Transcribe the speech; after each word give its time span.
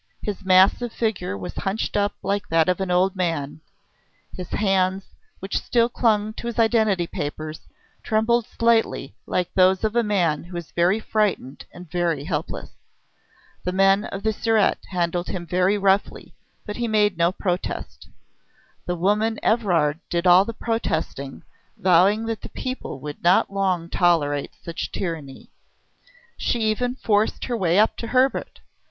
His 0.23 0.43
massive 0.43 0.91
figure 0.91 1.37
was 1.37 1.53
hunched 1.57 1.95
up 1.95 2.15
like 2.23 2.49
that 2.49 2.67
of 2.67 2.81
an 2.81 2.89
old 2.89 3.15
man; 3.15 3.61
his 4.35 4.49
hands, 4.49 5.05
which 5.37 5.59
still 5.59 5.89
clung 5.89 6.33
to 6.37 6.47
his 6.47 6.57
identity 6.57 7.05
papers, 7.05 7.67
trembled 8.01 8.47
slightly 8.47 9.13
like 9.27 9.53
those 9.53 9.83
of 9.83 9.95
a 9.95 10.01
man 10.01 10.45
who 10.45 10.57
is 10.57 10.71
very 10.71 10.99
frightened 10.99 11.65
and 11.71 11.87
very 11.91 12.23
helpless. 12.23 12.71
The 13.63 13.73
men 13.73 14.05
of 14.05 14.23
the 14.23 14.33
Surete 14.33 14.85
handled 14.89 15.27
him 15.27 15.45
very 15.45 15.77
roughly, 15.77 16.33
but 16.65 16.77
he 16.77 16.87
made 16.87 17.15
no 17.19 17.31
protest. 17.31 18.09
The 18.87 18.95
woman 18.95 19.39
Evrard 19.43 19.99
did 20.09 20.25
all 20.25 20.45
the 20.45 20.51
protesting, 20.51 21.43
vowing 21.77 22.25
that 22.25 22.41
the 22.41 22.49
people 22.49 22.99
would 23.01 23.21
not 23.23 23.53
long 23.53 23.87
tolerate 23.87 24.55
such 24.63 24.91
tyranny. 24.91 25.51
She 26.37 26.59
even 26.61 26.95
forced 26.95 27.45
her 27.45 27.55
way 27.55 27.77
up 27.77 27.95
to 27.97 28.07
Hebert. 28.07 28.61